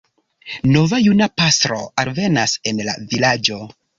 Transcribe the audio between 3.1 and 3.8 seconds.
vilaĝon.